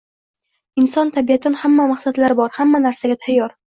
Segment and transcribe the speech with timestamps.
[0.83, 3.59] Inson tabiatan katta maqsadlari bor hamma narsaga tayyor